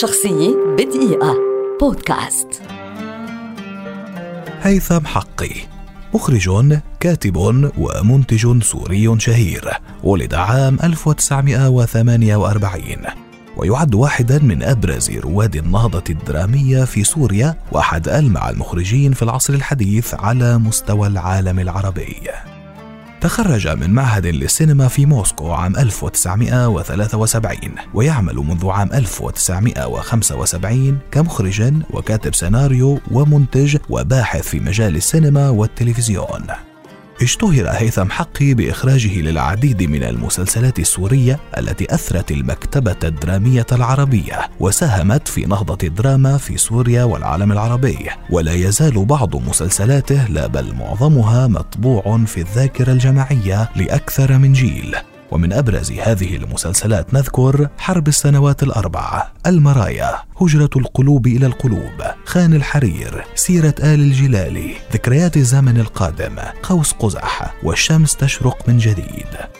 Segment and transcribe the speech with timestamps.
[0.00, 1.36] شخصية بدقيقة.
[1.80, 2.62] بودكاست.
[4.62, 5.50] هيثم حقي.
[6.14, 7.36] مخرج كاتب
[7.78, 9.70] ومنتج سوري شهير
[10.04, 12.96] ولد عام 1948
[13.56, 20.14] ويعد واحدا من أبرز رواد النهضة الدرامية في سوريا وأحد ألمع المخرجين في العصر الحديث
[20.14, 22.16] على مستوى العالم العربي.
[23.22, 27.58] تخرج من معهد للسينما في موسكو عام 1973
[27.94, 36.71] ويعمل منذ عام 1975 كمخرج وكاتب سيناريو ومنتج وباحث في مجال السينما والتلفزيون.
[37.22, 45.46] اشتهر هيثم حقي بإخراجه للعديد من المسلسلات السورية التي أثرت المكتبة الدرامية العربية وساهمت في
[45.46, 47.98] نهضة الدراما في سوريا والعالم العربي.
[48.30, 54.96] ولا يزال بعض مسلسلاته لا بل معظمها مطبوع في الذاكرة الجماعية لأكثر من جيل.
[55.30, 62.02] ومن أبرز هذه المسلسلات نذكر حرب السنوات الأربعة المرايا هجرة القلوب إلى القلوب.
[62.32, 69.51] خان الحرير سيرة آل الجلالي ذكريات الزمن القادم قوس قزح والشمس تشرق من جديد.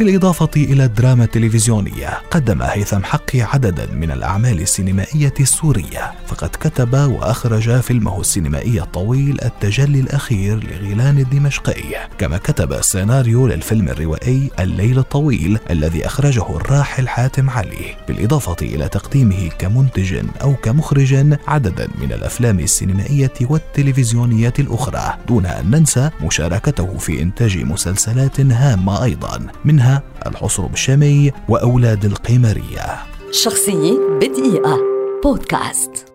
[0.00, 7.80] بالإضافة إلى الدراما التلفزيونية قدم هيثم حقي عددا من الأعمال السينمائية السورية فقد كتب وأخرج
[7.80, 12.08] فيلمه السينمائي الطويل التجلي الأخير لغيلان الدمشقي.
[12.18, 19.48] كما كتب السيناريو للفيلم الروائي الليل الطويل الذي أخرجه الراحل حاتم علي بالإضافة إلى تقديمه
[19.58, 21.14] كمنتج أو كمخرج
[21.46, 29.46] عددا من الأفلام السينمائية والتلفزيونية الأخرى دون أن ننسى مشاركته في إنتاج مسلسلات هامة أيضا
[29.64, 29.89] منها
[30.26, 32.86] الحصر بالشامي وأولاد القمرية.
[33.30, 34.78] شخصية بدقيقة.
[35.24, 36.09] بودكاست.